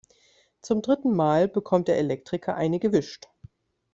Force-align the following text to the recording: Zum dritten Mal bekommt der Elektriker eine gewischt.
Zum 0.63 0.81
dritten 0.81 1.15
Mal 1.15 1.47
bekommt 1.47 1.87
der 1.87 1.99
Elektriker 1.99 2.55
eine 2.55 2.79
gewischt. 2.79 3.27